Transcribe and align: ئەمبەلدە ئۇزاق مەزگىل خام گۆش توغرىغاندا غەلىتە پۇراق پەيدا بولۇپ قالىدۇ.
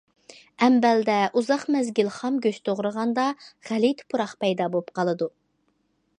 ئەمبەلدە 0.67 1.17
ئۇزاق 1.41 1.65
مەزگىل 1.75 2.09
خام 2.17 2.41
گۆش 2.47 2.59
توغرىغاندا 2.71 3.27
غەلىتە 3.69 4.09
پۇراق 4.15 4.35
پەيدا 4.43 4.73
بولۇپ 4.75 4.93
قالىدۇ. 4.99 5.31